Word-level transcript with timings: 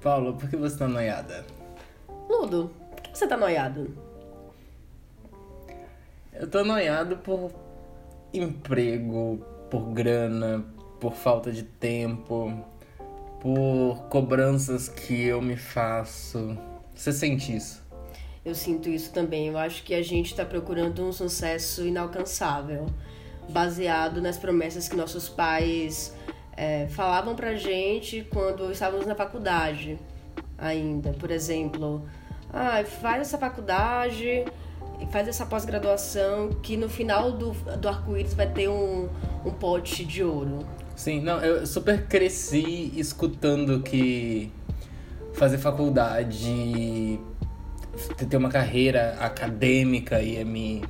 Paulo, 0.00 0.34
por 0.34 0.48
que 0.48 0.56
você 0.56 0.78
tá 0.78 0.88
noiada? 0.88 1.44
Ludo, 2.28 2.70
por 2.90 3.02
que 3.02 3.18
você 3.18 3.26
tá 3.26 3.36
noiado? 3.36 3.94
Eu 6.32 6.48
tô 6.48 6.64
noiado 6.64 7.18
por 7.18 7.52
emprego, 8.32 9.44
por 9.70 9.92
grana, 9.92 10.64
por 10.98 11.12
falta 11.12 11.52
de 11.52 11.64
tempo, 11.64 12.64
por 13.40 14.06
cobranças 14.08 14.88
que 14.88 15.26
eu 15.26 15.42
me 15.42 15.56
faço. 15.56 16.56
Você 16.94 17.12
sente 17.12 17.54
isso? 17.54 17.82
Eu 18.42 18.54
sinto 18.54 18.88
isso 18.88 19.12
também. 19.12 19.48
Eu 19.48 19.58
acho 19.58 19.82
que 19.82 19.92
a 19.92 20.02
gente 20.02 20.34
tá 20.34 20.46
procurando 20.46 21.04
um 21.04 21.12
sucesso 21.12 21.84
inalcançável, 21.84 22.86
baseado 23.50 24.22
nas 24.22 24.38
promessas 24.38 24.88
que 24.88 24.96
nossos 24.96 25.28
pais 25.28 26.14
é, 26.60 26.86
falavam 26.88 27.34
pra 27.34 27.54
gente 27.54 28.26
quando 28.30 28.70
estávamos 28.70 29.06
na 29.06 29.14
faculdade 29.14 29.98
ainda. 30.58 31.10
Por 31.14 31.30
exemplo, 31.30 32.06
ah, 32.52 32.84
faz 32.84 33.22
essa 33.22 33.38
faculdade, 33.38 34.44
faz 35.10 35.26
essa 35.26 35.46
pós-graduação, 35.46 36.50
que 36.62 36.76
no 36.76 36.86
final 36.86 37.32
do, 37.32 37.52
do 37.78 37.88
arco-íris 37.88 38.34
vai 38.34 38.46
ter 38.46 38.68
um, 38.68 39.08
um 39.42 39.50
pote 39.50 40.04
de 40.04 40.22
ouro. 40.22 40.58
Sim, 40.94 41.22
não, 41.22 41.40
eu 41.40 41.66
super 41.66 42.06
cresci 42.06 42.92
escutando 42.94 43.80
que 43.80 44.52
fazer 45.32 45.56
faculdade, 45.56 47.18
ter 48.28 48.36
uma 48.36 48.50
carreira 48.50 49.16
acadêmica 49.18 50.20
ia 50.20 50.44
me 50.44 50.84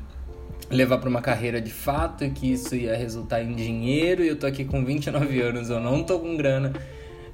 levar 0.71 0.99
para 0.99 1.09
uma 1.09 1.21
carreira 1.21 1.61
de 1.61 1.71
fato 1.71 2.25
e 2.25 2.31
que 2.31 2.53
isso 2.53 2.75
ia 2.77 2.97
resultar 2.97 3.43
em 3.43 3.55
dinheiro. 3.55 4.23
E 4.23 4.29
eu 4.29 4.37
tô 4.37 4.47
aqui 4.47 4.65
com 4.65 4.85
29 4.85 5.41
anos, 5.41 5.69
eu 5.69 5.81
não 5.81 6.03
tô 6.05 6.21
com 6.21 6.37
grana. 6.37 6.73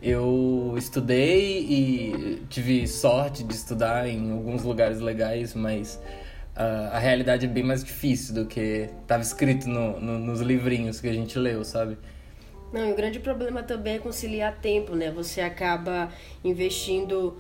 Eu 0.03 0.75
estudei 0.77 1.61
e 1.61 2.43
tive 2.49 2.87
sorte 2.87 3.43
de 3.43 3.55
estudar 3.55 4.09
em 4.09 4.31
alguns 4.31 4.63
lugares 4.63 5.01
legais, 5.01 5.55
mas 5.55 6.01
uh, 6.57 6.93
a 6.93 6.99
realidade 6.99 7.47
é 7.47 7.49
bem 7.49 7.65
mais 7.65 7.85
difícil 7.85 8.35
do 8.35 8.47
que 8.47 8.89
estava 9.03 9.23
escrito 9.23 9.69
no, 9.69 10.01
no, 10.01 10.19
nos 10.19 10.41
livrinhos 10.41 11.01
que 11.01 11.09
a 11.09 11.13
gente 11.13 11.39
leu, 11.39 11.65
sabe? 11.65 11.99
Não, 12.73 12.89
e 12.89 12.93
o 12.93 12.97
grande 12.97 13.21
problema 13.21 13.63
também 13.63 13.95
é 13.95 13.99
conciliar 13.99 14.59
tempo, 14.61 14.95
né? 14.95 15.11
Você 15.11 15.41
acaba 15.41 16.11
investindo 16.45 17.37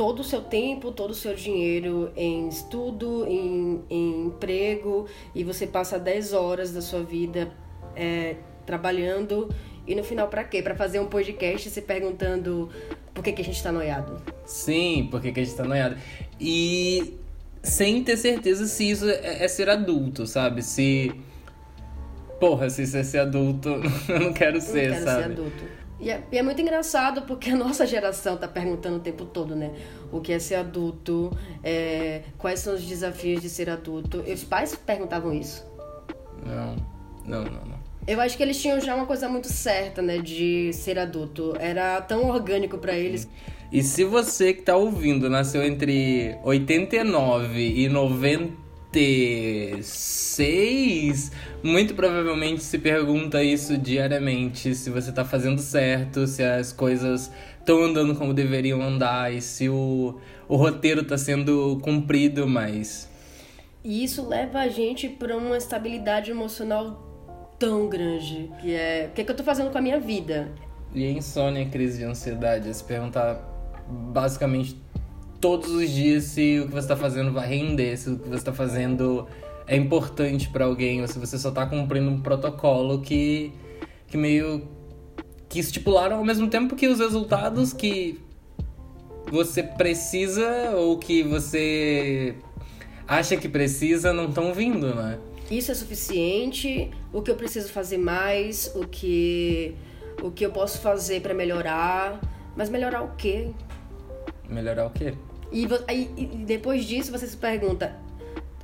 todo 0.00 0.20
o 0.20 0.24
seu 0.24 0.40
tempo, 0.40 0.92
todo 0.92 1.10
o 1.10 1.14
seu 1.14 1.34
dinheiro 1.34 2.10
em 2.16 2.48
estudo, 2.48 3.26
em, 3.26 3.82
em 3.90 4.28
emprego, 4.28 5.06
e 5.34 5.44
você 5.44 5.66
passa 5.66 5.98
10 5.98 6.32
horas 6.32 6.72
da 6.72 6.80
sua 6.80 7.02
vida 7.02 7.52
é, 7.94 8.36
trabalhando. 8.64 9.54
E 9.86 9.94
no 9.94 10.02
final, 10.02 10.28
para 10.28 10.42
quê? 10.42 10.62
Para 10.62 10.74
fazer 10.74 11.00
um 11.00 11.06
podcast 11.06 11.68
se 11.68 11.82
perguntando 11.82 12.70
por 13.12 13.22
que, 13.22 13.30
que 13.30 13.42
a 13.42 13.44
gente 13.44 13.62
tá 13.62 13.70
noiado. 13.70 14.22
Sim, 14.46 15.06
por 15.10 15.20
que, 15.20 15.32
que 15.32 15.40
a 15.40 15.44
gente 15.44 15.54
tá 15.54 15.64
noiado. 15.64 15.98
E 16.40 17.18
sem 17.62 18.02
ter 18.02 18.16
certeza 18.16 18.64
se 18.64 18.90
isso 18.90 19.06
é, 19.06 19.44
é 19.44 19.48
ser 19.48 19.68
adulto, 19.68 20.26
sabe? 20.26 20.62
Se. 20.62 21.12
Porra, 22.40 22.70
se 22.70 22.84
isso 22.84 22.96
é 22.96 23.02
ser 23.02 23.18
adulto, 23.18 23.68
eu 24.08 24.18
não 24.18 24.32
quero 24.32 24.62
ser, 24.62 24.92
não 24.92 24.94
quero 24.94 25.04
sabe? 25.04 25.22
ser 25.24 25.30
adulto. 25.32 25.79
E 26.00 26.10
é, 26.10 26.22
e 26.32 26.38
é, 26.38 26.42
muito 26.42 26.60
engraçado 26.60 27.22
porque 27.22 27.50
a 27.50 27.56
nossa 27.56 27.86
geração 27.86 28.36
tá 28.36 28.48
perguntando 28.48 28.96
o 28.96 29.00
tempo 29.00 29.24
todo, 29.26 29.54
né? 29.54 29.70
O 30.10 30.20
que 30.20 30.32
é 30.32 30.38
ser 30.38 30.54
adulto, 30.54 31.30
é, 31.62 32.22
quais 32.38 32.60
são 32.60 32.74
os 32.74 32.82
desafios 32.82 33.42
de 33.42 33.50
ser 33.50 33.68
adulto. 33.68 34.24
E 34.26 34.32
os 34.32 34.42
pais 34.42 34.74
perguntavam 34.74 35.32
isso. 35.32 35.64
Não, 36.44 36.76
não, 37.24 37.44
não, 37.44 37.64
não. 37.66 37.80
Eu 38.06 38.18
acho 38.20 38.36
que 38.36 38.42
eles 38.42 38.60
tinham 38.60 38.80
já 38.80 38.94
uma 38.94 39.04
coisa 39.04 39.28
muito 39.28 39.48
certa, 39.48 40.00
né, 40.00 40.18
de 40.18 40.72
ser 40.72 40.98
adulto. 40.98 41.54
Era 41.60 42.00
tão 42.00 42.28
orgânico 42.28 42.78
para 42.78 42.94
eles. 42.94 43.28
E 43.70 43.82
se 43.82 44.02
você 44.02 44.54
que 44.54 44.62
tá 44.62 44.74
ouvindo 44.76 45.28
nasceu 45.28 45.62
entre 45.62 46.36
89 46.42 47.60
e 47.60 47.88
96, 48.92 51.32
muito 51.62 51.94
provavelmente 51.94 52.62
se 52.62 52.78
pergunta 52.78 53.42
isso 53.42 53.78
diariamente, 53.78 54.74
se 54.74 54.90
você 54.90 55.10
tá 55.12 55.24
fazendo 55.24 55.60
certo, 55.60 56.26
se 56.26 56.42
as 56.42 56.72
coisas 56.72 57.30
estão 57.58 57.80
andando 57.82 58.16
como 58.16 58.34
deveriam 58.34 58.82
andar 58.82 59.32
e 59.32 59.40
se 59.40 59.68
o, 59.68 60.18
o 60.48 60.56
roteiro 60.56 61.04
tá 61.04 61.16
sendo 61.16 61.78
cumprido, 61.82 62.48
mas 62.48 63.08
e 63.82 64.04
isso 64.04 64.28
leva 64.28 64.58
a 64.58 64.68
gente 64.68 65.08
para 65.08 65.36
uma 65.36 65.56
estabilidade 65.56 66.30
emocional 66.30 67.56
tão 67.58 67.88
grande, 67.88 68.50
que 68.60 68.74
é 68.74 69.08
o 69.10 69.14
que, 69.14 69.22
é 69.22 69.24
que 69.24 69.30
eu 69.30 69.36
tô 69.36 69.42
fazendo 69.42 69.70
com 69.70 69.78
a 69.78 69.80
minha 69.80 69.98
vida. 69.98 70.52
E 70.94 71.06
a 71.06 71.10
insônia, 71.10 71.64
crise 71.66 71.98
de 71.98 72.04
ansiedade, 72.04 72.68
é 72.68 72.72
se 72.72 72.84
perguntar 72.84 73.36
basicamente 73.88 74.76
todos 75.40 75.70
os 75.70 75.90
dias 75.90 76.24
se 76.24 76.60
o 76.60 76.66
que 76.66 76.72
você 76.72 76.78
está 76.80 76.96
fazendo 76.96 77.32
vai 77.32 77.48
render, 77.48 77.96
se 77.96 78.10
o 78.10 78.18
que 78.18 78.28
você 78.28 78.36
está 78.36 78.52
fazendo 78.52 79.26
é 79.66 79.76
importante 79.76 80.48
para 80.48 80.64
alguém, 80.64 81.00
ou 81.00 81.08
se 81.08 81.18
você 81.18 81.38
só 81.38 81.48
está 81.48 81.64
cumprindo 81.66 82.10
um 82.10 82.20
protocolo 82.20 83.00
que, 83.00 83.52
que 84.06 84.16
meio 84.16 84.68
que 85.48 85.58
estipularam 85.58 86.18
ao 86.18 86.24
mesmo 86.24 86.48
tempo 86.48 86.76
que 86.76 86.86
os 86.86 86.98
resultados 86.98 87.72
que 87.72 88.20
você 89.30 89.62
precisa 89.62 90.72
ou 90.76 90.98
que 90.98 91.22
você 91.22 92.34
acha 93.06 93.36
que 93.36 93.48
precisa 93.48 94.12
não 94.12 94.28
estão 94.28 94.52
vindo, 94.52 94.94
né? 94.94 95.18
Isso 95.50 95.72
é 95.72 95.74
suficiente? 95.74 96.90
O 97.12 97.22
que 97.22 97.30
eu 97.30 97.34
preciso 97.34 97.72
fazer 97.72 97.98
mais? 97.98 98.72
O 98.74 98.86
que 98.86 99.74
o 100.22 100.30
que 100.30 100.44
eu 100.44 100.52
posso 100.52 100.80
fazer 100.80 101.20
para 101.20 101.34
melhorar? 101.34 102.20
Mas 102.56 102.68
melhorar 102.68 103.02
o 103.02 103.16
quê? 103.16 103.50
Melhorar 104.48 104.86
o 104.86 104.90
quê? 104.90 105.14
E, 105.52 105.66
aí, 105.88 106.10
e 106.16 106.26
depois 106.26 106.84
disso 106.84 107.10
você 107.10 107.26
se 107.26 107.36
pergunta: 107.36 107.96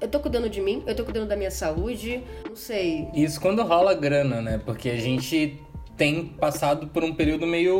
eu 0.00 0.08
tô 0.08 0.20
cuidando 0.20 0.48
de 0.48 0.60
mim? 0.60 0.82
Eu 0.86 0.94
tô 0.94 1.04
cuidando 1.04 1.28
da 1.28 1.36
minha 1.36 1.50
saúde? 1.50 2.22
Não 2.48 2.56
sei. 2.56 3.08
Isso 3.14 3.40
quando 3.40 3.62
rola 3.62 3.94
grana, 3.94 4.42
né? 4.42 4.60
Porque 4.64 4.90
a 4.90 4.96
gente 4.96 5.60
tem 5.96 6.26
passado 6.26 6.86
por 6.88 7.02
um 7.02 7.14
período 7.14 7.46
meio 7.46 7.76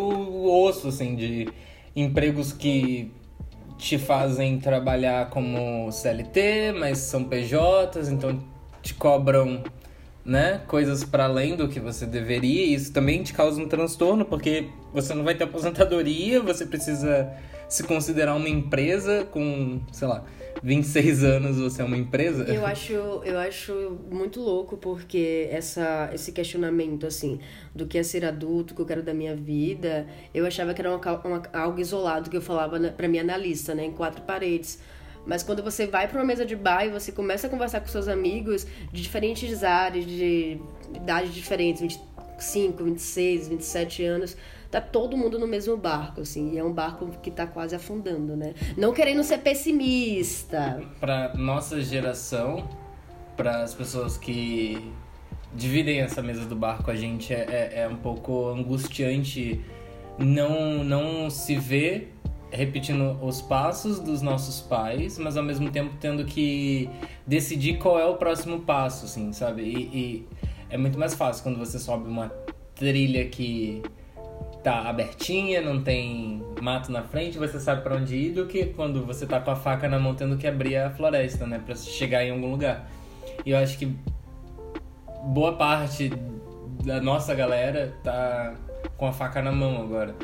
osso, 0.47 0.89
assim, 0.89 1.15
de 1.15 1.49
empregos 1.95 2.53
que 2.53 3.13
te 3.79 3.99
fazem 3.99 4.59
trabalhar 4.59 5.29
como 5.29 5.91
CLT, 5.93 6.73
mas 6.79 6.99
são 6.99 7.25
PJs, 7.25 8.09
então 8.09 8.43
te 8.83 8.95
cobram 8.95 9.63
né, 10.25 10.63
coisas 10.67 11.05
para 11.05 11.25
além 11.25 11.55
do 11.55 11.69
que 11.69 11.79
você 11.79 12.07
deveria. 12.07 12.65
E 12.65 12.75
isso 12.75 12.93
também 12.93 13.23
te 13.23 13.33
causa 13.35 13.61
um 13.61 13.69
transtorno, 13.69 14.25
porque 14.25 14.69
você 14.93 15.15
não 15.15 15.25
vai 15.25 15.35
ter 15.35 15.45
aposentadoria, 15.45 16.41
você 16.41 16.65
precisa 16.65 17.31
se 17.69 17.83
considerar 17.83 18.35
uma 18.35 18.49
empresa 18.49 19.25
com, 19.25 19.81
sei 19.93 20.09
lá, 20.09 20.25
26 20.63 21.25
anos 21.25 21.59
você 21.59 21.83
é 21.83 21.85
uma 21.85 21.97
empresa? 21.97 22.45
Eu 22.45 22.65
acho, 22.65 22.93
eu 22.93 23.39
acho 23.39 23.99
muito 24.11 24.41
louco 24.41 24.77
porque 24.77 25.49
essa, 25.51 26.11
esse 26.13 26.33
questionamento, 26.33 27.07
assim, 27.07 27.41
do 27.75 27.87
que 27.87 27.99
é 27.99 28.03
ser 28.03 28.25
adulto, 28.25 28.75
que 28.75 28.81
eu 28.81 28.87
quero 28.87 29.03
da 29.03 29.13
minha 29.13 29.35
vida, 29.35 30.07
eu 30.35 30.47
achava 30.47 30.73
que 30.73 30.81
era 30.81 30.91
uma, 30.91 31.19
uma, 31.25 31.43
algo 31.53 31.81
isolado 31.81 32.31
que 32.31 32.37
eu 32.37 32.43
falava 32.43 32.79
para 32.91 33.09
minha 33.09 33.23
analista, 33.23 33.75
né, 33.75 33.85
em 33.85 33.93
quatro 33.93 34.23
paredes. 34.23 34.79
Mas 35.27 35.43
quando 35.43 35.63
você 35.63 35.87
vai 35.87 36.07
para 36.07 36.19
uma 36.19 36.25
mesa 36.25 36.47
de 36.47 36.55
bar 36.55 36.85
e 36.87 36.91
você 36.91 37.11
começa 37.11 37.49
a 37.49 37.51
conversar 37.51 37.81
com 37.81 37.89
seus 37.89 38.07
amigos 38.07 38.65
de 38.93 39.03
diferentes 39.03 39.65
áreas, 39.65 40.07
de 40.07 40.61
idades 40.95 41.35
diferentes, 41.35 41.99
25, 42.37 42.85
26, 42.85 43.49
27 43.49 44.05
anos, 44.05 44.37
tá 44.71 44.81
todo 44.81 45.17
mundo 45.17 45.39
no 45.39 45.47
mesmo 45.47 45.77
barco, 45.77 46.21
assim, 46.21 46.53
e 46.53 46.59
é 46.59 46.65
um 46.65 46.73
barco 46.73 47.09
que 47.23 47.31
tá 47.31 47.47
quase 47.47 47.75
afundando, 47.75 48.37
né? 48.37 48.55
Não 48.77 48.93
querendo 48.93 49.23
ser 49.23 49.39
pessimista. 49.39 50.83
Para 51.01 51.35
nossa 51.35 51.81
geração, 51.81 52.69
para 53.37 53.63
as 53.63 53.75
pessoas 53.75 54.17
que 54.17 54.93
dividem 55.55 56.01
essa 56.01 56.23
mesa 56.23 56.45
do 56.45 56.57
barco, 56.57 56.91
a 56.91 56.97
gente 56.97 57.33
é, 57.33 57.73
é, 57.75 57.81
é 57.83 57.89
um 57.89 57.97
pouco 57.97 58.49
angustiante 58.49 59.61
não, 60.19 60.83
não 60.83 61.31
se 61.31 61.57
ver 61.57 62.13
repetindo 62.51 63.19
os 63.23 63.43
passos 63.43 64.01
dos 64.01 64.23
nossos 64.23 64.61
pais, 64.61 65.19
mas 65.19 65.37
ao 65.37 65.43
mesmo 65.43 65.71
tempo 65.71 65.95
tendo 66.01 66.25
que 66.25 66.89
decidir 67.27 67.79
qual 67.79 67.99
é 67.99 68.07
o 68.07 68.17
próximo 68.17 68.61
passo, 68.61 69.05
assim, 69.05 69.33
sabe? 69.33 69.63
E, 69.63 69.77
e 69.77 70.27
é 70.71 70.79
muito 70.79 70.99
mais 70.99 71.15
fácil 71.15 71.43
quando 71.43 71.59
você 71.59 71.79
sobe 71.79 72.09
uma 72.09 72.31
trilha 72.75 73.27
que 73.27 73.83
tá 74.67 74.89
abertinha, 74.89 75.61
não 75.61 75.81
tem 75.81 76.43
mato 76.61 76.91
na 76.91 77.01
frente, 77.01 77.39
você 77.39 77.61
sabe 77.61 77.83
para 77.83 77.95
onde 77.95 78.17
ir, 78.17 78.33
do 78.33 78.47
que 78.47 78.65
quando 78.65 79.07
você 79.07 79.25
tá 79.25 79.39
com 79.39 79.53
a 79.53 79.55
faca 79.55 79.89
na 79.89 79.97
mão 79.97 80.13
tendo 80.13 80.37
que 80.37 80.45
abrir 80.45 80.77
a 80.77 80.91
floresta, 80.91 81.47
né, 81.47 81.63
para 81.65 81.77
chegar 81.77 82.25
em 82.25 82.33
algum 82.33 82.51
lugar. 82.51 82.91
E 83.45 83.53
eu 83.53 83.59
acho 83.59 83.79
que 83.79 83.95
boa 85.23 85.53
parte 85.53 86.11
da 86.85 87.01
nossa 87.01 87.33
galera 87.33 87.95
tá 88.03 88.57
com 88.97 89.07
a 89.07 89.13
faca 89.13 89.41
na 89.41 89.53
mão 89.53 89.81
agora. 89.81 90.17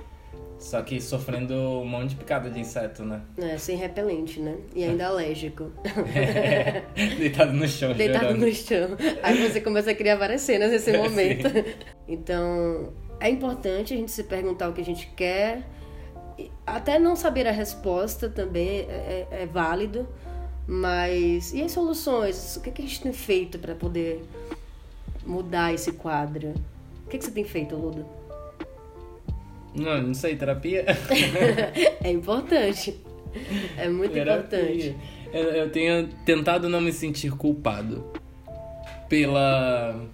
Só 0.58 0.82
que 0.82 1.00
sofrendo 1.00 1.54
um 1.54 1.84
monte 1.84 2.10
de 2.10 2.16
picada 2.16 2.50
de 2.50 2.58
inseto, 2.58 3.04
né? 3.04 3.20
É, 3.36 3.58
sem 3.58 3.76
repelente, 3.76 4.40
né? 4.40 4.56
E 4.74 4.84
ainda 4.84 5.06
alérgico. 5.06 5.72
É, 6.14 6.82
deitado 7.18 7.52
no 7.52 7.66
chão, 7.66 7.92
Deitado 7.92 8.26
chorando. 8.26 8.46
no 8.46 8.52
chão. 8.52 8.96
Aí 9.24 9.48
você 9.48 9.60
começa 9.60 9.90
a 9.90 9.94
criar 9.94 10.16
várias 10.16 10.40
cenas 10.40 10.70
nesse 10.70 10.92
momento. 10.98 11.48
Então, 12.06 12.92
é 13.22 13.30
importante 13.30 13.94
a 13.94 13.96
gente 13.96 14.10
se 14.10 14.24
perguntar 14.24 14.69
o 14.69 14.72
que 14.72 14.80
a 14.80 14.84
gente 14.84 15.06
quer, 15.16 15.62
até 16.66 16.98
não 16.98 17.14
saber 17.14 17.46
a 17.46 17.52
resposta 17.52 18.28
também 18.28 18.80
é, 18.80 19.26
é, 19.30 19.42
é 19.42 19.46
válido, 19.46 20.08
mas 20.66 21.54
e 21.54 21.62
as 21.62 21.70
soluções? 21.70 22.56
O 22.56 22.60
que, 22.60 22.70
que 22.72 22.82
a 22.82 22.84
gente 22.84 23.00
tem 23.00 23.12
feito 23.12 23.58
para 23.58 23.74
poder 23.74 24.22
mudar 25.24 25.72
esse 25.72 25.92
quadro? 25.92 26.52
O 27.06 27.08
que, 27.08 27.19
que 27.19 27.24
você 27.24 27.30
tem 27.30 27.44
feito, 27.44 27.76
Ludo? 27.76 28.04
Não, 29.75 30.02
não 30.02 30.14
sei, 30.14 30.34
terapia? 30.36 30.84
é 32.02 32.10
importante. 32.10 33.00
É 33.76 33.88
muito 33.88 34.12
terapia. 34.12 34.60
importante. 34.60 34.96
Eu, 35.32 35.44
eu 35.44 35.70
tenho 35.70 36.08
tentado 36.26 36.68
não 36.68 36.80
me 36.80 36.92
sentir 36.92 37.30
culpado 37.32 38.04
pela 39.08 40.04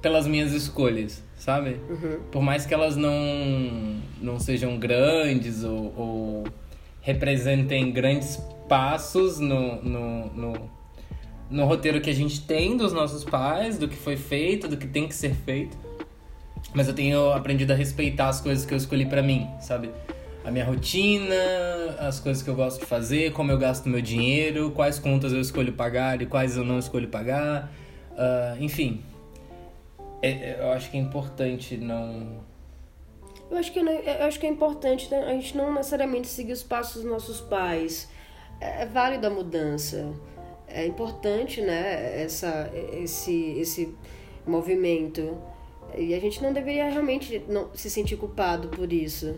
pelas 0.00 0.26
minhas 0.28 0.52
escolhas, 0.52 1.24
sabe? 1.38 1.80
Uhum. 1.88 2.20
Por 2.30 2.42
mais 2.42 2.66
que 2.66 2.74
elas 2.74 2.96
não, 2.96 4.00
não 4.20 4.38
sejam 4.38 4.76
grandes 4.78 5.64
ou, 5.64 5.94
ou 5.96 6.44
representem 7.00 7.90
grandes 7.92 8.36
passos 8.68 9.38
no, 9.38 9.82
no, 9.82 10.26
no, 10.26 10.70
no, 11.50 11.64
roteiro 11.64 12.00
que 12.00 12.10
a 12.10 12.14
gente 12.14 12.42
tem 12.42 12.76
dos 12.76 12.92
nossos 12.92 13.24
pais, 13.24 13.78
do 13.78 13.88
que 13.88 13.96
foi 13.96 14.16
feito, 14.16 14.68
do 14.68 14.76
que 14.76 14.86
tem 14.86 15.08
que 15.08 15.14
ser 15.14 15.34
feito. 15.34 15.76
Mas 16.74 16.88
eu 16.88 16.94
tenho 16.94 17.32
aprendido 17.32 17.72
a 17.72 17.76
respeitar 17.76 18.28
as 18.28 18.40
coisas 18.40 18.66
que 18.66 18.74
eu 18.74 18.76
escolhi 18.76 19.06
para 19.06 19.22
mim, 19.22 19.48
sabe? 19.60 19.90
A 20.44 20.50
minha 20.50 20.64
rotina, 20.64 21.34
as 21.98 22.20
coisas 22.20 22.42
que 22.42 22.50
eu 22.50 22.54
gosto 22.54 22.80
de 22.80 22.86
fazer, 22.86 23.32
como 23.32 23.50
eu 23.50 23.58
gasto 23.58 23.88
meu 23.88 24.02
dinheiro, 24.02 24.70
quais 24.72 24.98
contas 24.98 25.32
eu 25.32 25.40
escolho 25.40 25.72
pagar 25.72 26.20
e 26.20 26.26
quais 26.26 26.56
eu 26.56 26.64
não 26.64 26.78
escolho 26.78 27.08
pagar. 27.08 27.72
Uh, 28.12 28.62
enfim, 28.62 29.02
é, 30.22 30.30
é, 30.30 30.56
eu 30.60 30.70
acho 30.72 30.90
que 30.90 30.96
é 30.96 31.00
importante 31.00 31.76
não. 31.76 32.40
Eu 33.50 33.56
acho 33.56 33.72
que, 33.72 33.78
eu 33.78 34.24
acho 34.26 34.38
que 34.38 34.46
é 34.46 34.48
importante 34.48 35.10
né? 35.10 35.24
a 35.24 35.32
gente 35.32 35.56
não 35.56 35.72
necessariamente 35.72 36.28
seguir 36.28 36.52
os 36.52 36.62
passos 36.62 37.02
dos 37.02 37.10
nossos 37.10 37.40
pais. 37.40 38.08
É, 38.60 38.82
é 38.82 38.86
válido 38.86 39.26
a 39.26 39.30
mudança. 39.30 40.12
É 40.66 40.84
importante, 40.86 41.62
né, 41.62 42.22
essa, 42.22 42.70
esse, 42.92 43.58
esse 43.58 43.94
movimento. 44.46 45.38
E 45.96 46.12
a 46.12 46.20
gente 46.20 46.42
não 46.42 46.52
deveria 46.52 46.90
realmente 46.90 47.42
não 47.48 47.70
se 47.74 47.88
sentir 47.88 48.16
culpado 48.16 48.68
por 48.68 48.92
isso. 48.92 49.34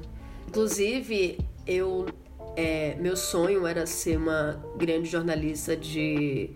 Inclusive, 0.48 1.38
eu 1.64 2.06
é, 2.56 2.96
meu 2.98 3.16
sonho 3.16 3.64
era 3.66 3.86
ser 3.86 4.16
uma 4.16 4.60
grande 4.76 5.08
jornalista 5.08 5.76
de, 5.76 6.50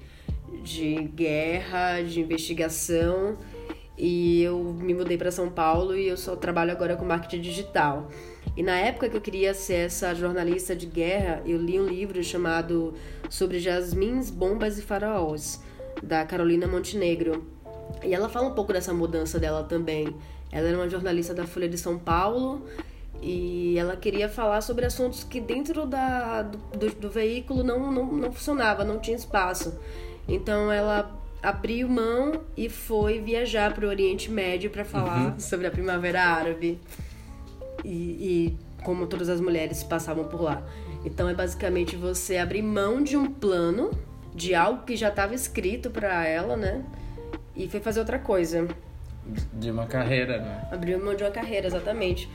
de 0.62 0.94
guerra, 1.14 2.02
de 2.02 2.20
investigação 2.20 3.38
e 3.96 4.42
eu 4.42 4.58
me 4.58 4.92
mudei 4.92 5.16
para 5.16 5.30
São 5.30 5.48
Paulo 5.48 5.96
e 5.96 6.08
eu 6.08 6.16
só 6.16 6.34
trabalho 6.34 6.72
agora 6.72 6.96
com 6.96 7.04
marketing 7.04 7.40
digital. 7.40 8.08
E 8.56 8.62
na 8.62 8.76
época 8.76 9.08
que 9.08 9.16
eu 9.16 9.20
queria 9.20 9.54
ser 9.54 9.86
essa 9.86 10.14
jornalista 10.14 10.74
de 10.74 10.86
guerra, 10.86 11.42
eu 11.44 11.58
li 11.58 11.80
um 11.80 11.86
livro 11.86 12.22
chamado 12.22 12.94
Sobre 13.28 13.58
Jasmins, 13.58 14.30
Bombas 14.30 14.78
e 14.78 14.82
Faraós, 14.82 15.62
da 16.02 16.24
Carolina 16.24 16.66
Montenegro. 16.66 17.46
E 18.02 18.14
ela 18.14 18.28
fala 18.28 18.48
um 18.48 18.54
pouco 18.54 18.72
dessa 18.72 18.92
mudança 18.92 19.38
dela 19.38 19.64
também. 19.64 20.14
Ela 20.50 20.68
era 20.68 20.76
uma 20.76 20.88
jornalista 20.88 21.34
da 21.34 21.46
Folha 21.46 21.68
de 21.68 21.78
São 21.78 21.98
Paulo 21.98 22.64
e 23.20 23.78
ela 23.78 23.96
queria 23.96 24.28
falar 24.28 24.60
sobre 24.60 24.84
assuntos 24.84 25.24
que 25.24 25.40
dentro 25.40 25.86
da, 25.86 26.42
do, 26.42 26.90
do, 26.94 27.10
veículo 27.10 27.64
não, 27.64 27.90
não, 27.90 28.06
não 28.06 28.32
funcionava, 28.32 28.84
não 28.84 28.98
tinha 28.98 29.16
espaço. 29.16 29.78
Então 30.28 30.70
ela 30.70 31.10
abriu 31.44 31.86
mão 31.88 32.40
e 32.56 32.70
foi 32.70 33.20
viajar 33.20 33.74
para 33.74 33.84
o 33.84 33.88
Oriente 33.88 34.30
Médio 34.30 34.70
para 34.70 34.84
falar 34.84 35.32
uhum. 35.32 35.38
sobre 35.38 35.66
a 35.66 35.70
Primavera 35.70 36.22
Árabe 36.22 36.80
e, 37.84 37.88
e, 37.90 38.58
como 38.82 39.06
todas 39.06 39.28
as 39.28 39.40
mulheres 39.40 39.84
passavam 39.84 40.24
por 40.24 40.40
lá. 40.40 40.62
Então 41.04 41.28
é 41.28 41.34
basicamente 41.34 41.96
você 41.96 42.38
abrir 42.38 42.62
mão 42.62 43.02
de 43.02 43.14
um 43.14 43.26
plano, 43.30 43.90
de 44.34 44.54
algo 44.54 44.84
que 44.84 44.96
já 44.96 45.08
estava 45.08 45.34
escrito 45.34 45.90
para 45.90 46.26
ela, 46.26 46.56
né? 46.56 46.82
E 47.54 47.68
foi 47.68 47.78
fazer 47.78 48.00
outra 48.00 48.18
coisa. 48.18 48.66
De 49.52 49.70
uma 49.70 49.86
carreira, 49.86 50.38
né? 50.38 50.68
Abriu 50.72 50.98
mão 50.98 51.14
de 51.14 51.22
uma 51.22 51.30
carreira, 51.30 51.66
exatamente. 51.66 52.28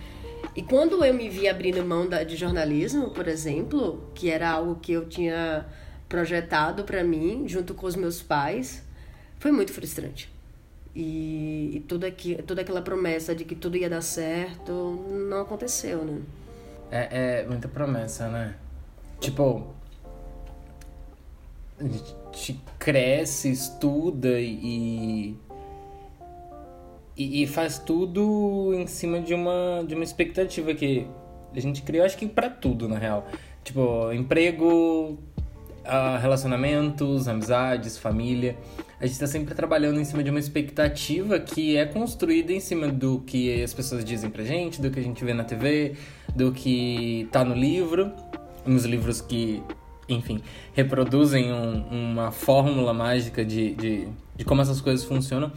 E 0.56 0.62
quando 0.62 1.04
eu 1.04 1.14
me 1.14 1.30
vi 1.30 1.48
abrindo 1.48 1.84
mão 1.84 2.08
da, 2.08 2.24
de 2.24 2.36
jornalismo, 2.36 3.10
por 3.10 3.28
exemplo, 3.28 4.08
que 4.14 4.30
era 4.30 4.50
algo 4.50 4.76
que 4.76 4.92
eu 4.92 5.10
tinha 5.10 5.66
projetado 6.08 6.84
para 6.84 7.04
mim, 7.04 7.48
junto 7.48 7.74
com 7.74 7.86
os 7.86 7.96
meus 7.96 8.22
pais, 8.22 8.88
foi 9.40 9.52
muito 9.52 9.74
frustrante. 9.74 10.30
E, 10.96 11.72
e 11.76 11.80
toda, 11.88 12.08
aqui, 12.08 12.36
toda 12.44 12.62
aquela 12.62 12.82
promessa 12.82 13.34
de 13.34 13.46
que 13.46 13.56
tudo 13.56 13.78
ia 13.78 13.90
dar 13.90 14.02
certo 14.02 14.72
não 15.30 15.42
aconteceu, 15.42 16.04
né? 16.04 16.22
É, 16.92 17.42
é 17.42 17.46
muita 17.48 17.68
promessa, 17.68 18.28
né? 18.28 18.56
Tipo, 19.20 19.68
a 21.80 21.84
gente 21.84 22.60
cresce, 22.78 23.52
estuda 23.52 24.40
e, 24.40 25.38
e, 27.16 27.44
e 27.44 27.48
faz 27.48 27.78
tudo 27.78 28.74
em 28.74 28.88
cima 28.88 29.22
de 29.22 29.34
uma, 29.34 29.84
de 29.88 29.96
uma 29.96 30.04
expectativa 30.04 30.74
que 30.74 31.08
a 31.56 31.60
gente 31.60 31.82
criou, 31.82 32.06
acho 32.06 32.18
que 32.18 32.28
para 32.28 32.50
tudo, 32.50 32.88
na 32.88 32.98
real. 32.98 33.28
Tipo, 33.64 34.12
emprego, 34.12 35.18
relacionamentos, 36.20 37.28
amizades, 37.28 37.98
família. 37.98 38.58
A 39.00 39.06
gente 39.06 39.14
está 39.14 39.28
sempre 39.28 39.56
trabalhando 39.56 40.00
em 40.00 40.04
cima 40.04 40.24
de 40.24 40.30
uma 40.30 40.40
expectativa 40.40 41.40
que 41.40 41.78
é 41.78 41.86
construída 41.86 42.52
em 42.52 42.60
cima 42.60 42.88
do 42.88 43.20
que 43.26 43.62
as 43.64 43.74
pessoas 43.74 44.04
dizem 44.04 44.30
pra 44.30 44.44
gente, 44.44 44.82
do 44.82 44.92
que 44.92 45.00
a 45.00 45.04
gente 45.04 45.24
vê 45.24 45.34
na 45.34 45.44
TV, 45.44 45.96
do 46.36 46.52
que 46.52 47.28
tá 47.32 47.46
no 47.46 47.56
livro, 47.56 48.12
nos 48.66 48.84
livros 48.86 49.22
que, 49.22 49.64
enfim, 50.08 50.42
reproduzem 50.74 51.52
um, 51.54 52.12
uma 52.12 52.32
fórmula 52.32 52.94
mágica 52.94 53.46
de, 53.46 53.74
de, 53.76 54.08
de 54.36 54.46
como 54.46 54.62
essas 54.62 54.82
coisas 54.82 55.06
funcionam. 55.06 55.52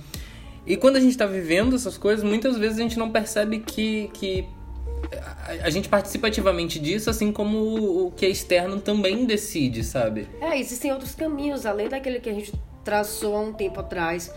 E 0.65 0.77
quando 0.77 0.97
a 0.97 1.01
gente 1.01 1.11
está 1.11 1.27
vivendo 1.27 1.75
essas 1.75 1.99
coisas, 1.99 2.25
muitas 2.25 2.57
vezes 2.57 2.79
a 2.79 2.83
gente 2.83 2.99
não 2.99 3.11
percebe 3.11 3.59
que, 3.59 4.09
que 4.15 4.47
a 5.63 5.71
gente 5.71 5.89
participa 5.89 6.29
ativamente 6.29 6.79
disso, 6.79 7.11
assim 7.11 7.33
como 7.33 8.07
o 8.07 8.11
que 8.13 8.27
é 8.27 8.29
externo 8.29 8.81
também 8.81 9.25
decide, 9.25 9.85
sabe? 9.85 10.29
É, 10.41 10.59
existem 10.59 10.93
outros 10.93 11.15
caminhos, 11.15 11.67
além 11.67 11.89
daquele 11.89 12.21
que 12.21 12.31
a 12.31 12.35
gente 12.35 12.53
traçou 12.85 13.37
há 13.37 13.41
um 13.41 13.53
tempo 13.53 13.81
atrás. 13.81 14.33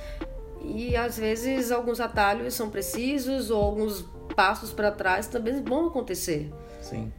E 0.64 0.96
às 0.96 1.18
vezes 1.18 1.72
alguns 1.72 2.00
atalhos 2.00 2.54
são 2.54 2.70
precisos 2.70 3.52
ou 3.52 3.62
alguns 3.62 4.06
passos 4.36 4.72
para 4.72 4.92
trás 4.92 5.28
também 5.28 5.64
vão 5.64 5.88
acontecer. 5.88 6.52
Sim. 6.82 7.12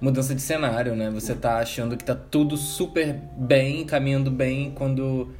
Mudança 0.00 0.34
de 0.34 0.42
cenário, 0.42 0.96
né? 0.96 1.10
Você 1.10 1.34
tá 1.34 1.58
achando 1.58 1.96
que 1.96 2.04
tá 2.04 2.14
tudo 2.14 2.56
super 2.56 3.14
bem, 3.36 3.84
caminhando 3.84 4.30
bem, 4.30 4.72
quando 4.72 5.32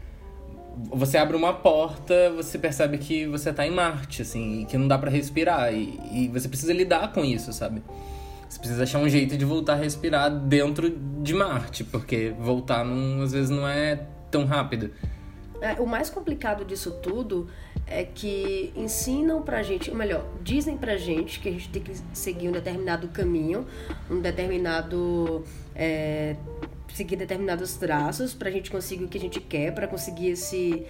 você 0.76 1.18
abre 1.18 1.36
uma 1.36 1.52
porta, 1.52 2.30
você 2.30 2.58
percebe 2.58 2.98
que 2.98 3.26
você 3.26 3.52
tá 3.52 3.66
em 3.66 3.70
Marte, 3.70 4.22
assim, 4.22 4.62
e 4.62 4.64
que 4.64 4.76
não 4.76 4.88
dá 4.88 4.98
para 4.98 5.10
respirar. 5.10 5.72
E, 5.72 5.98
e, 6.12 6.28
você 6.28 6.48
precisa 6.48 6.72
lidar 6.72 7.12
com 7.12 7.24
isso, 7.24 7.52
sabe? 7.52 7.82
Você 8.48 8.58
precisa 8.58 8.82
achar 8.82 8.98
um 8.98 9.08
jeito 9.08 9.36
de 9.36 9.44
voltar 9.44 9.74
a 9.74 9.76
respirar 9.76 10.30
dentro 10.30 10.90
de 10.90 11.34
Marte, 11.34 11.84
porque 11.84 12.34
voltar 12.38 12.84
não, 12.84 13.22
às 13.22 13.32
vezes 13.32 13.50
não 13.50 13.66
é 13.66 14.06
tão 14.30 14.44
rápido. 14.44 14.90
É, 15.60 15.80
o 15.80 15.86
mais 15.86 16.10
complicado 16.10 16.64
disso 16.64 16.90
tudo 16.90 17.48
é 17.86 18.04
que 18.04 18.72
ensinam 18.74 19.42
pra 19.42 19.62
gente, 19.62 19.90
ou 19.90 19.96
melhor, 19.96 20.24
dizem 20.42 20.76
pra 20.76 20.96
gente 20.96 21.38
que 21.38 21.48
a 21.48 21.52
gente 21.52 21.68
tem 21.68 21.82
que 21.82 21.92
seguir 22.12 22.48
um 22.48 22.52
determinado 22.52 23.06
caminho, 23.08 23.64
um 24.10 24.20
determinado 24.20 25.44
é, 25.74 26.34
seguir 26.94 27.16
determinados 27.16 27.75
traços 27.75 28.34
para 28.34 28.49
a 28.49 28.52
gente 28.52 28.70
conseguir 28.70 29.04
o 29.04 29.08
que 29.08 29.18
a 29.18 29.20
gente 29.20 29.40
quer, 29.40 29.75
para 29.75 29.87
conseguir 29.87 30.30
esse 30.30 30.87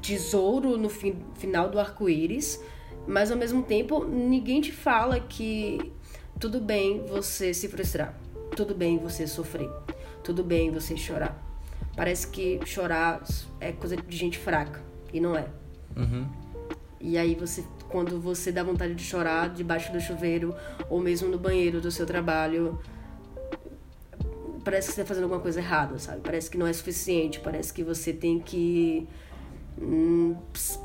tesouro 0.00 0.76
no 0.76 0.88
fim, 0.88 1.16
final 1.36 1.68
do 1.68 1.78
arco-íris, 1.78 2.62
mas 3.06 3.30
ao 3.30 3.36
mesmo 3.36 3.62
tempo 3.62 4.04
ninguém 4.04 4.60
te 4.60 4.72
fala 4.72 5.18
que 5.18 5.92
tudo 6.38 6.60
bem 6.60 7.04
você 7.06 7.52
se 7.52 7.68
frustrar, 7.68 8.14
tudo 8.54 8.74
bem 8.74 8.98
você 8.98 9.26
sofrer, 9.26 9.68
tudo 10.22 10.44
bem 10.44 10.70
você 10.70 10.96
chorar. 10.96 11.44
Parece 11.96 12.28
que 12.28 12.60
chorar 12.64 13.22
é 13.60 13.72
coisa 13.72 13.96
de 13.96 14.16
gente 14.16 14.38
fraca 14.38 14.80
e 15.12 15.20
não 15.20 15.36
é. 15.36 15.48
Uhum. 15.96 16.26
E 17.00 17.18
aí 17.18 17.34
você, 17.34 17.64
quando 17.88 18.20
você 18.20 18.52
dá 18.52 18.62
vontade 18.62 18.94
de 18.94 19.02
chorar 19.02 19.48
debaixo 19.48 19.92
do 19.92 20.00
chuveiro 20.00 20.54
ou 20.88 21.00
mesmo 21.00 21.28
no 21.28 21.38
banheiro 21.38 21.80
do 21.80 21.90
seu 21.90 22.06
trabalho, 22.06 22.78
parece 24.68 24.88
que 24.88 24.94
você 24.96 25.00
está 25.00 25.08
fazendo 25.08 25.24
alguma 25.24 25.40
coisa 25.40 25.60
errada, 25.60 25.98
sabe? 25.98 26.20
Parece 26.22 26.50
que 26.50 26.58
não 26.58 26.66
é 26.66 26.72
suficiente, 26.74 27.40
parece 27.40 27.72
que 27.72 27.82
você 27.82 28.12
tem 28.12 28.38
que 28.38 29.08
hum, 29.80 30.36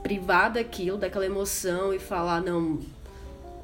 privar 0.02 0.54
daquilo, 0.54 0.98
daquela 0.98 1.26
emoção 1.26 1.94
e 1.94 2.00
falar, 2.00 2.40
não, 2.40 2.80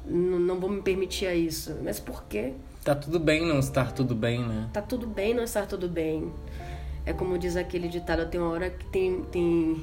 não 0.04 0.60
vou 0.60 0.68
me 0.68 0.82
permitir 0.82 1.24
a 1.24 1.34
isso. 1.34 1.74
Mas 1.82 1.98
por 1.98 2.24
quê? 2.24 2.52
Tá 2.84 2.94
tudo 2.94 3.18
bem 3.18 3.46
não 3.46 3.60
estar 3.60 3.92
tudo 3.92 4.14
bem, 4.14 4.46
né? 4.46 4.68
Tá 4.74 4.82
tudo 4.82 5.06
bem 5.06 5.32
não 5.32 5.42
estar 5.42 5.64
tudo 5.64 5.88
bem. 5.88 6.30
É 7.06 7.14
como 7.14 7.38
diz 7.38 7.56
aquele 7.56 7.88
ditado, 7.88 8.26
tem 8.26 8.38
uma 8.38 8.50
hora 8.50 8.68
que 8.68 8.84
tem, 8.88 9.22
tem 9.32 9.82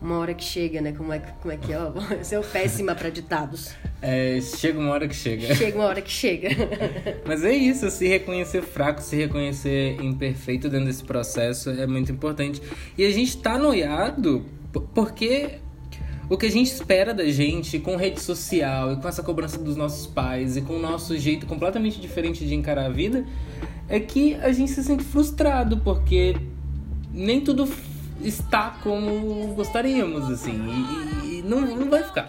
uma 0.00 0.18
hora 0.18 0.32
que 0.34 0.44
chega, 0.44 0.80
né? 0.80 0.92
Como 0.92 1.12
é, 1.12 1.18
que- 1.18 1.32
como 1.40 1.52
é 1.52 1.56
que 1.56 1.72
é? 1.72 1.76
Eu 1.76 1.94
sou 2.24 2.40
péssima 2.42 2.94
pra 2.94 3.10
ditados. 3.10 3.70
É, 4.00 4.40
chega 4.40 4.78
uma 4.78 4.90
hora 4.90 5.08
que 5.08 5.14
chega. 5.16 5.54
Chega 5.54 5.76
uma 5.78 5.86
hora 5.86 6.00
que 6.00 6.10
chega. 6.10 6.48
Mas 7.26 7.42
é 7.44 7.52
isso, 7.52 7.90
se 7.90 8.06
reconhecer 8.06 8.62
fraco, 8.62 9.02
se 9.02 9.16
reconhecer 9.16 10.00
imperfeito 10.00 10.68
dentro 10.68 10.86
desse 10.86 11.02
processo 11.04 11.70
é 11.70 11.86
muito 11.86 12.12
importante. 12.12 12.62
E 12.96 13.04
a 13.04 13.10
gente 13.10 13.36
tá 13.38 13.58
noiado 13.58 14.46
porque 14.94 15.58
o 16.30 16.36
que 16.36 16.46
a 16.46 16.50
gente 16.50 16.66
espera 16.70 17.12
da 17.12 17.24
gente 17.26 17.78
com 17.80 17.96
rede 17.96 18.20
social 18.20 18.92
e 18.92 18.96
com 18.96 19.08
essa 19.08 19.22
cobrança 19.22 19.58
dos 19.58 19.76
nossos 19.76 20.06
pais 20.06 20.56
e 20.56 20.60
com 20.62 20.74
o 20.74 20.78
nosso 20.78 21.16
jeito 21.18 21.46
completamente 21.46 22.00
diferente 22.00 22.46
de 22.46 22.54
encarar 22.54 22.86
a 22.86 22.90
vida 22.90 23.24
é 23.88 23.98
que 23.98 24.34
a 24.34 24.52
gente 24.52 24.70
se 24.70 24.84
sente 24.84 25.02
frustrado 25.02 25.78
porque 25.78 26.36
nem 27.12 27.40
tudo 27.40 27.66
está 28.20 28.76
como 28.82 29.54
gostaríamos, 29.54 30.30
assim, 30.30 30.52
e, 30.68 31.38
e- 31.38 31.42
não, 31.42 31.60
não 31.62 31.88
vai 31.88 32.02
ficar. 32.02 32.26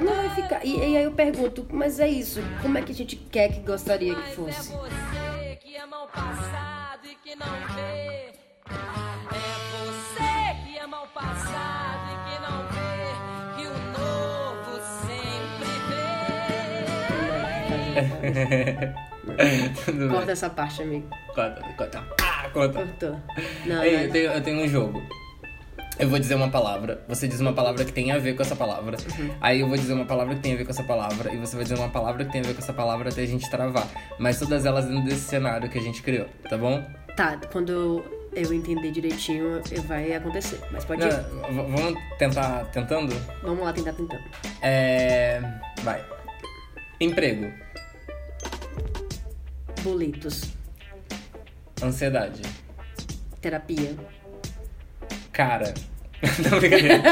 Não 0.00 0.14
vai 0.14 0.30
ficar. 0.30 0.64
E, 0.64 0.76
e 0.78 0.96
aí 0.96 1.04
eu 1.04 1.12
pergunto, 1.12 1.66
mas 1.70 1.98
é 2.00 2.08
isso, 2.08 2.40
como 2.62 2.78
é 2.78 2.82
que 2.82 2.92
a 2.92 2.94
gente 2.94 3.16
quer 3.16 3.48
que 3.52 3.60
gostaria 3.60 4.14
que 4.14 4.20
Mas 4.20 4.34
fosse? 4.34 4.72
é 4.72 4.76
você 4.76 5.56
que 5.62 5.76
ama 5.76 6.04
o 6.04 6.08
passado 6.08 7.00
e 7.04 7.14
que 7.16 7.34
não 7.36 7.46
vê. 7.74 7.80
É 7.90 8.32
você 9.84 10.54
que 10.64 10.78
ama 10.78 11.02
o 11.02 11.08
passado 11.08 12.08
e 12.12 12.16
que 12.30 12.38
não 12.40 12.58
vê 12.70 13.12
que 13.56 13.66
o 13.66 13.74
novo 13.98 14.80
sempre 15.06 15.70
vê. 20.00 20.08
Corta 20.10 20.32
essa 20.32 20.48
parte, 20.50 20.82
amigo. 20.82 21.08
Corta, 21.34 21.60
corta. 21.76 22.29
Ah, 22.42 22.48
corta. 22.50 22.72
Cortou. 22.84 23.20
Não, 23.66 23.82
Ei, 23.84 23.92
mas- 23.96 24.06
eu, 24.06 24.12
tenho, 24.12 24.32
eu 24.32 24.42
tenho 24.42 24.60
um 24.64 24.68
jogo. 24.68 25.02
Eu 25.98 26.08
vou 26.08 26.18
dizer 26.18 26.34
uma 26.34 26.48
palavra, 26.48 27.04
você 27.06 27.28
diz 27.28 27.40
uma 27.40 27.52
palavra 27.52 27.84
que 27.84 27.92
tem 27.92 28.10
a 28.10 28.16
ver 28.18 28.34
com 28.34 28.40
essa 28.40 28.56
palavra. 28.56 28.96
Uhum. 29.18 29.30
Aí 29.38 29.60
eu 29.60 29.68
vou 29.68 29.76
dizer 29.76 29.92
uma 29.92 30.06
palavra 30.06 30.34
que 30.34 30.40
tem 30.40 30.54
a 30.54 30.56
ver 30.56 30.64
com 30.64 30.70
essa 30.70 30.82
palavra. 30.82 31.30
E 31.30 31.36
você 31.36 31.54
vai 31.56 31.62
dizer 31.64 31.76
uma 31.76 31.90
palavra 31.90 32.24
que 32.24 32.32
tem 32.32 32.40
a 32.40 32.44
ver 32.44 32.54
com 32.54 32.60
essa 32.62 32.72
palavra 32.72 33.10
até 33.10 33.20
a 33.22 33.26
gente 33.26 33.50
travar. 33.50 33.86
Mas 34.18 34.38
todas 34.38 34.64
elas 34.64 34.86
dentro 34.86 35.04
desse 35.04 35.28
cenário 35.28 35.68
que 35.68 35.76
a 35.78 35.82
gente 35.82 36.02
criou, 36.02 36.26
tá 36.48 36.56
bom? 36.56 36.82
Tá, 37.14 37.38
quando 37.52 38.02
eu 38.34 38.50
entender 38.54 38.90
direitinho, 38.92 39.60
vai 39.86 40.14
acontecer. 40.14 40.58
Mas 40.70 40.86
pode 40.86 41.02
Não, 41.02 41.08
ir. 41.10 41.22
vamos 41.52 41.94
tentar 42.18 42.64
tentando? 42.72 43.14
Vamos 43.42 43.62
lá 43.62 43.70
tentar 43.70 43.92
tentando. 43.92 44.22
É. 44.62 45.42
Vai. 45.82 46.02
Emprego. 46.98 47.52
Boletos. 49.82 50.44
Ansiedade. 51.82 52.42
Terapia. 53.40 53.96
Cara. 55.32 55.72
Não, 56.50 56.58
brincadeira. 56.58 57.02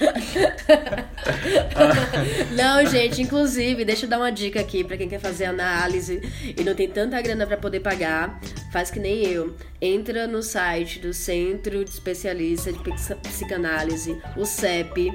Não, 2.56 2.86
gente, 2.86 3.22
inclusive, 3.22 3.84
deixa 3.84 4.06
eu 4.06 4.10
dar 4.10 4.18
uma 4.18 4.32
dica 4.32 4.60
aqui 4.60 4.82
pra 4.82 4.96
quem 4.96 5.08
quer 5.08 5.20
fazer 5.20 5.44
análise 5.44 6.20
e 6.56 6.64
não 6.64 6.74
tem 6.74 6.88
tanta 6.88 7.20
grana 7.20 7.46
pra 7.46 7.56
poder 7.56 7.80
pagar, 7.80 8.40
faz 8.72 8.90
que 8.90 8.98
nem 8.98 9.24
eu. 9.24 9.54
Entra 9.80 10.26
no 10.26 10.42
site 10.42 10.98
do 10.98 11.12
Centro 11.12 11.84
de 11.84 11.90
Especialista 11.90 12.72
de 12.72 12.78
Psicanálise, 13.22 14.20
o 14.36 14.44
CEP. 14.44 15.12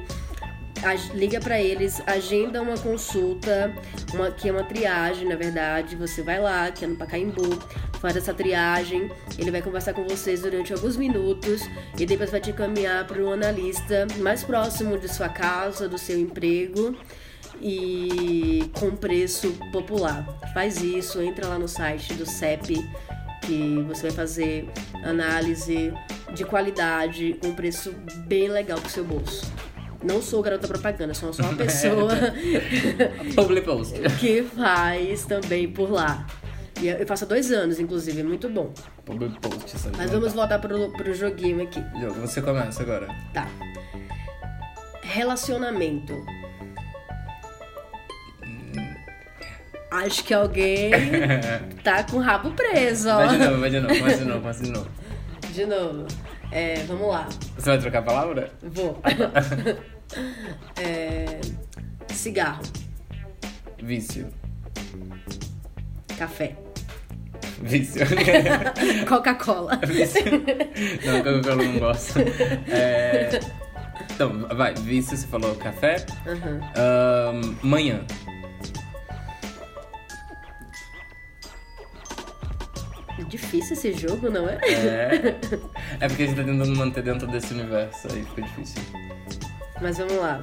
Liga 1.13 1.39
pra 1.39 1.61
eles, 1.61 2.01
agenda 2.07 2.61
uma 2.61 2.77
consulta, 2.77 3.73
uma, 4.13 4.31
que 4.31 4.47
é 4.47 4.51
uma 4.51 4.63
triagem, 4.63 5.27
na 5.27 5.35
verdade. 5.35 5.95
Você 5.95 6.21
vai 6.21 6.39
lá, 6.39 6.71
que 6.71 6.85
é 6.85 6.87
no 6.87 6.95
Pacaembu, 6.95 7.59
faz 7.99 8.15
essa 8.15 8.33
triagem. 8.33 9.11
Ele 9.37 9.51
vai 9.51 9.61
conversar 9.61 9.93
com 9.93 10.07
vocês 10.07 10.41
durante 10.41 10.71
alguns 10.73 10.95
minutos 10.95 11.61
e 11.97 12.05
depois 12.05 12.31
vai 12.31 12.39
te 12.39 12.51
encaminhar 12.51 13.05
para 13.05 13.21
um 13.21 13.31
analista 13.31 14.07
mais 14.19 14.43
próximo 14.43 14.97
de 14.97 15.07
sua 15.07 15.29
casa, 15.29 15.87
do 15.87 15.97
seu 15.97 16.17
emprego 16.17 16.95
e 17.61 18.69
com 18.79 18.95
preço 18.95 19.51
popular. 19.71 20.25
Faz 20.53 20.81
isso, 20.81 21.21
entra 21.21 21.47
lá 21.47 21.59
no 21.59 21.67
site 21.67 22.13
do 22.13 22.25
CEP 22.25 22.87
que 23.41 23.83
você 23.87 24.03
vai 24.03 24.11
fazer 24.11 24.69
análise 25.03 25.93
de 26.33 26.45
qualidade 26.45 27.35
com 27.41 27.53
preço 27.53 27.93
bem 28.27 28.47
legal 28.47 28.79
pro 28.79 28.89
seu 28.89 29.03
bolso. 29.03 29.51
Não 30.03 30.21
sou 30.21 30.41
garota 30.41 30.67
propaganda, 30.67 31.13
sou 31.13 31.33
só 31.33 31.43
uma 31.43 31.53
pessoa 31.57 32.09
que 34.19 34.43
faz 34.43 35.25
também 35.25 35.69
por 35.69 35.91
lá. 35.91 36.25
E 36.81 36.87
eu 36.87 37.05
faço 37.05 37.25
há 37.25 37.27
dois 37.27 37.51
anos, 37.51 37.79
inclusive, 37.79 38.21
é 38.21 38.23
muito 38.23 38.47
bom. 38.49 38.73
Public 39.03 39.37
post, 39.41 39.77
sabe? 39.77 39.97
Mas 39.97 40.09
vamos 40.09 40.33
voltar 40.33 40.59
pro, 40.59 40.91
pro 40.93 41.13
joguinho 41.13 41.61
aqui. 41.61 41.83
Jogo, 41.99 42.21
Você 42.21 42.41
começa 42.41 42.81
agora. 42.81 43.07
Tá. 43.33 43.47
Relacionamento. 45.01 46.13
Acho 49.91 50.23
que 50.23 50.33
alguém 50.33 50.91
tá 51.83 52.03
com 52.03 52.17
o 52.17 52.21
rabo 52.21 52.51
preso, 52.51 53.09
ó. 53.09 53.25
Vai 53.25 53.29
de 53.29 53.37
novo, 53.37 53.59
vai 53.59 53.69
de 53.69 53.79
novo, 53.79 53.99
vai 53.99 54.17
de 54.17 54.25
novo, 54.25 54.41
vai 54.41 54.53
de 54.53 54.71
novo. 54.71 54.87
De 55.51 55.65
novo. 55.65 56.07
É, 56.51 56.83
vamos 56.87 57.07
lá. 57.07 57.27
Você 57.55 57.69
vai 57.69 57.77
trocar 57.79 57.99
a 57.99 58.03
palavra? 58.03 58.51
Vou. 58.61 58.99
É, 60.81 61.39
cigarro. 62.11 62.63
Vício. 63.77 64.27
Café. 66.17 66.55
Vício. 67.61 68.01
Coca-Cola. 69.07 69.79
Vício. 69.85 70.23
Não, 71.05 71.17
Coca-Cola 71.21 71.63
não 71.63 71.79
gosto. 71.79 72.19
É... 72.71 73.39
Então, 74.11 74.47
vai. 74.53 74.73
Vício, 74.73 75.15
você 75.15 75.27
falou 75.27 75.55
café. 75.55 76.05
Aham. 76.27 76.59
Ahn, 76.75 77.55
manhã. 77.63 78.01
Difícil 83.29 83.73
esse 83.73 83.93
jogo, 83.93 84.29
não 84.29 84.49
é? 84.49 84.55
É... 84.63 85.35
é 86.01 86.07
porque 86.07 86.23
a 86.23 86.25
gente 86.27 86.35
tá 86.37 86.43
tentando 86.43 86.75
manter 86.75 87.03
dentro 87.03 87.27
desse 87.27 87.53
universo, 87.53 88.07
aí 88.11 88.23
fica 88.23 88.41
difícil. 88.41 88.81
Mas 89.81 89.97
vamos 89.97 90.15
lá. 90.17 90.41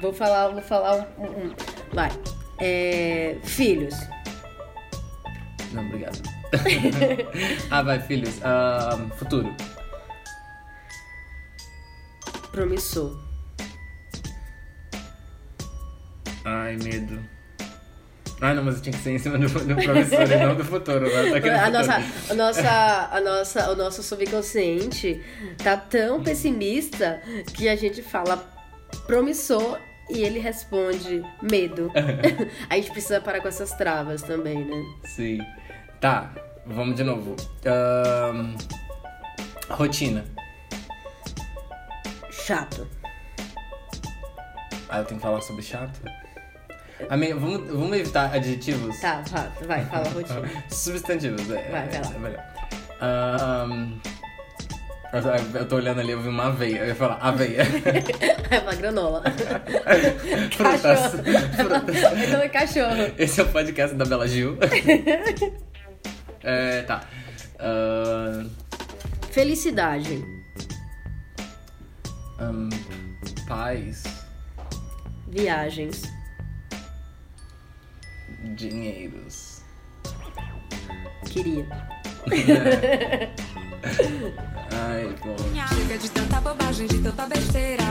Vou 0.00 0.12
falar, 0.12 0.48
vou 0.48 0.62
falar 0.62 0.96
um. 1.18 1.22
um- 1.24 1.46
um. 1.46 1.54
Vai. 1.92 2.10
É, 2.58 3.36
filhos. 3.42 3.94
Não, 5.72 5.84
obrigado. 5.86 6.20
ah, 7.70 7.82
vai, 7.82 7.98
filhos. 8.00 8.40
Ahn, 8.44 9.08
futuro. 9.16 9.54
Promissor. 12.52 13.18
Ai, 16.44 16.76
medo. 16.76 17.18
Ah, 18.44 18.52
não, 18.54 18.64
mas 18.64 18.74
eu 18.74 18.82
tinha 18.82 18.92
que 18.92 18.98
ser 18.98 19.12
em 19.12 19.18
cima 19.20 19.38
do, 19.38 19.46
do 19.48 19.74
professor 19.76 20.28
e 20.28 20.36
não 20.36 20.56
do 20.56 20.64
futuro. 20.64 21.08
Tá 21.08 21.20
A 21.20 21.24
futuro. 21.26 21.70
nossa, 21.70 22.02
a 22.28 22.34
nossa, 22.34 23.08
a 23.12 23.20
nossa, 23.20 23.70
o 23.70 23.76
nosso 23.76 24.02
subconsciente 24.02 25.22
tá 25.62 25.76
tão 25.76 26.20
pessimista 26.24 27.22
que 27.54 27.68
a 27.68 27.76
gente 27.76 28.02
fala 28.02 28.44
promissor 29.06 29.78
e 30.10 30.24
ele 30.24 30.40
responde 30.40 31.22
medo. 31.40 31.92
a 32.68 32.74
gente 32.74 32.90
precisa 32.90 33.20
parar 33.20 33.40
com 33.40 33.46
essas 33.46 33.70
travas 33.74 34.22
também, 34.22 34.64
né? 34.64 34.82
Sim. 35.04 35.38
Tá, 36.00 36.32
vamos 36.66 36.96
de 36.96 37.04
novo. 37.04 37.36
Ahn, 37.64 38.56
rotina. 39.70 40.24
Chato. 42.28 42.88
Ah, 44.88 44.98
eu 44.98 45.04
tenho 45.04 45.20
que 45.20 45.24
falar 45.24 45.40
sobre 45.42 45.62
chato? 45.62 46.00
Amiga, 47.08 47.36
vamos, 47.36 47.68
vamos 47.68 47.96
evitar 47.98 48.34
adjetivos? 48.34 48.98
Tá, 49.00 49.22
vai, 49.30 49.50
vai 49.66 49.84
fala 49.86 50.08
rotina. 50.10 50.42
Substantivos, 50.70 51.50
é. 51.50 51.68
Vai, 51.70 51.88
vai 51.88 52.00
lá. 52.02 52.10
é 52.14 52.18
melhor. 52.18 52.44
Ahn, 53.00 53.92
eu, 55.54 55.66
tô- 55.68 55.76
olhando 55.76 56.00
ali, 56.00 56.12
eu 56.12 56.20
vi 56.22 56.28
uma 56.28 56.46
aveia. 56.46 56.78
Eu 56.78 56.86
ia 56.88 56.94
falar 56.94 57.16
aveia. 57.20 57.62
É 58.50 58.58
uma 58.60 58.74
granola. 58.74 59.22
Frutas. 60.52 60.82
cachorro. 60.82 62.22
Então 62.26 62.40
é 62.42 62.48
cachorro. 62.48 63.12
Esse 63.18 63.40
é 63.40 63.44
o 63.44 63.48
podcast 63.48 63.96
da 63.96 64.04
Bela 64.04 64.28
Gil. 64.28 64.58
é, 66.42 66.82
tá. 66.82 67.02
Ahn, 67.58 68.48
Felicidade. 69.30 70.22
ahn, 72.38 72.68
paz. 73.48 74.02
Viagens. 75.28 76.02
Dinheiros. 78.54 79.62
Queria. 81.30 81.66
Ai, 84.70 85.14
bom. 85.24 85.36
Chega 85.74 85.98
de 85.98 86.10
tanta 86.10 86.40
bobagem, 86.40 86.86
de 86.86 87.00
tanta 87.00 87.26
besteira. 87.26 87.84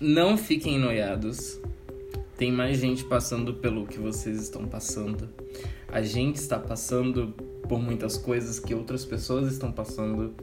Não 0.00 0.36
fiquem 0.36 0.78
noiados. 0.78 1.60
Tem 2.36 2.50
mais 2.50 2.78
gente 2.78 3.04
passando 3.04 3.54
pelo 3.54 3.86
que 3.86 3.98
vocês 3.98 4.40
estão 4.40 4.66
passando. 4.66 5.28
A 5.88 6.00
gente 6.02 6.36
está 6.36 6.58
passando 6.58 7.34
por 7.68 7.80
muitas 7.80 8.16
coisas 8.16 8.58
que 8.58 8.74
outras 8.74 9.04
pessoas 9.04 9.52
estão 9.52 9.70
passando. 9.70 10.34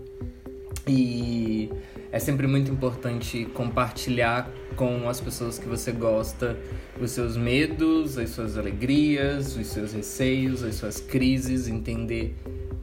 E 0.88 1.72
é 2.12 2.20
sempre 2.20 2.48
muito 2.48 2.72
importante 2.72 3.46
compartilhar 3.54 4.50
com 4.76 5.10
as 5.10 5.20
pessoas 5.20 5.60
que 5.60 5.68
você 5.68 5.92
gosta 5.92 6.58
os 7.02 7.12
seus 7.12 7.36
medos, 7.36 8.18
as 8.18 8.30
suas 8.30 8.58
alegrias, 8.58 9.56
os 9.56 9.68
seus 9.68 9.94
receios, 9.94 10.64
as 10.64 10.76
suas 10.76 11.00
crises, 11.00 11.68
entender 11.68 12.36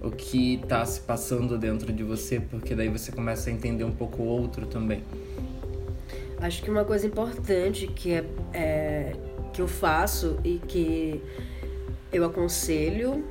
o 0.03 0.11
que 0.11 0.55
está 0.55 0.85
se 0.85 1.01
passando 1.01 1.57
dentro 1.57 1.93
de 1.93 2.03
você, 2.03 2.39
porque 2.39 2.75
daí 2.75 2.89
você 2.89 3.11
começa 3.11 3.49
a 3.49 3.53
entender 3.53 3.85
um 3.85 3.93
pouco 3.93 4.23
o 4.23 4.27
outro 4.27 4.67
também. 4.67 5.03
Acho 6.39 6.63
que 6.63 6.71
uma 6.71 6.85
coisa 6.85 7.07
importante 7.07 7.87
que 7.87 8.13
é, 8.13 8.25
é 8.53 9.13
que 9.53 9.63
eu 9.63 9.69
faço 9.69 10.39
e 10.45 10.59
que 10.59 11.23
eu 12.13 12.25
aconselho 12.25 13.25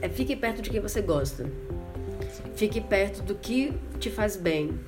é 0.00 0.08
fique 0.08 0.34
perto 0.34 0.62
de 0.62 0.70
quem 0.70 0.80
você 0.80 1.02
gosta. 1.02 1.46
Fique 2.56 2.80
perto 2.80 3.22
do 3.22 3.34
que 3.34 3.72
te 4.00 4.10
faz 4.10 4.36
bem. 4.36 4.78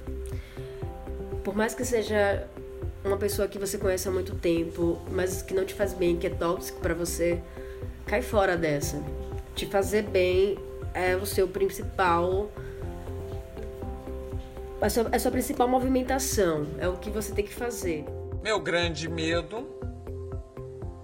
Por 1.44 1.54
mais 1.54 1.74
que 1.74 1.84
seja 1.84 2.48
uma 3.04 3.16
pessoa 3.16 3.46
que 3.46 3.58
você 3.58 3.78
conhece 3.78 4.08
há 4.08 4.10
muito 4.10 4.34
tempo, 4.34 5.00
mas 5.10 5.42
que 5.42 5.54
não 5.54 5.64
te 5.64 5.74
faz 5.74 5.92
bem, 5.92 6.16
que 6.16 6.26
é 6.26 6.30
tóxico 6.30 6.80
para 6.80 6.94
você, 6.94 7.40
cai 8.06 8.22
fora 8.22 8.56
dessa. 8.56 9.02
Te 9.54 9.66
fazer 9.66 10.02
bem 10.02 10.58
é 10.94 11.14
o 11.14 11.26
seu 11.26 11.46
principal 11.46 12.50
é 14.80 14.86
a 14.86 14.90
sua, 14.90 15.08
é 15.10 15.16
a 15.16 15.18
sua 15.18 15.30
principal 15.32 15.68
movimentação, 15.68 16.66
é 16.78 16.88
o 16.88 16.96
que 16.96 17.10
você 17.10 17.34
tem 17.34 17.44
que 17.44 17.52
fazer. 17.52 18.04
Meu 18.42 18.60
grande 18.60 19.08
medo. 19.08 19.66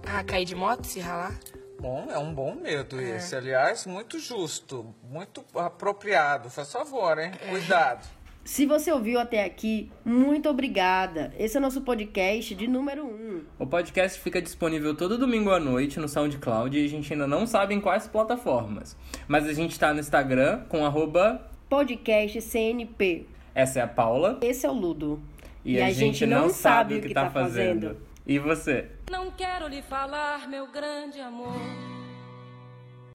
Ah, 0.05 0.23
cair 0.23 0.45
de 0.45 0.55
moto, 0.55 0.85
se 0.85 0.99
ralar? 0.99 1.37
Bom, 1.85 2.07
é 2.09 2.17
um 2.17 2.33
bom 2.33 2.55
medo 2.55 2.99
esse. 2.99 3.35
Aliás, 3.35 3.85
muito 3.85 4.17
justo, 4.17 4.95
muito 5.07 5.45
apropriado. 5.53 6.49
Faz 6.49 6.71
favor, 6.71 7.19
hein? 7.19 7.29
Cuidado. 7.47 8.07
Se 8.43 8.65
você 8.65 8.91
ouviu 8.91 9.19
até 9.19 9.43
aqui, 9.43 9.91
muito 10.03 10.49
obrigada. 10.49 11.31
Esse 11.37 11.57
é 11.57 11.59
o 11.59 11.61
nosso 11.61 11.81
podcast 11.81 12.55
de 12.55 12.67
número 12.67 13.05
1. 13.05 13.07
Um. 13.07 13.43
O 13.59 13.67
podcast 13.67 14.19
fica 14.19 14.41
disponível 14.41 14.95
todo 14.95 15.15
domingo 15.15 15.51
à 15.51 15.59
noite 15.59 15.99
no 15.99 16.07
SoundCloud 16.07 16.75
e 16.75 16.83
a 16.83 16.89
gente 16.89 17.13
ainda 17.13 17.27
não 17.27 17.45
sabe 17.45 17.75
em 17.75 17.79
quais 17.79 18.07
plataformas. 18.07 18.97
Mas 19.27 19.47
a 19.47 19.53
gente 19.53 19.79
tá 19.79 19.93
no 19.93 19.99
Instagram 19.99 20.63
com 20.67 20.83
arroba 20.87 21.51
Podcast 21.69 22.41
CNP. 22.41 23.27
Essa 23.53 23.81
é 23.81 23.83
a 23.83 23.87
Paula. 23.87 24.39
Esse 24.41 24.65
é 24.65 24.69
o 24.71 24.73
Ludo. 24.73 25.21
E, 25.63 25.79
a, 25.79 25.91
gente, 25.91 26.25
não 26.25 26.49
sabe 26.49 26.95
o 26.95 27.01
que 27.01 27.13
tá 27.13 27.29
fazendo. 27.29 27.95
E 28.25 28.39
você? 28.39 28.87
Não 29.09 29.31
quero 29.31 29.67
lhe 29.67 29.81
falar, 29.81 30.47
meu 30.47 30.67
grande 30.67 31.19
amor. 31.21 31.94